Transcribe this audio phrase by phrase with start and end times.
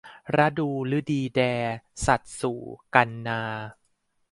[0.37, 0.69] ระดู
[0.99, 1.41] ฤดีแด
[2.05, 2.61] สัตว์สู่
[2.95, 3.41] กันนา